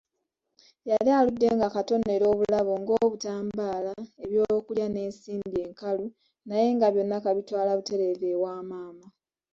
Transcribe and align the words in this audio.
Yali 0.89 1.09
aludde 1.19 1.47
ng'akatonera 1.55 2.25
obulabo 2.33 2.71
ng'obutambaala, 2.81 3.93
ebyokulya 4.23 4.87
n'ensimbi 4.89 5.57
enkalu 5.67 6.05
naye 6.47 6.67
nga 6.75 6.87
byonna 6.93 7.17
kabitwala 7.25 7.71
butereevu 7.77 8.25
ewa 8.33 8.53
maama. 8.69 9.07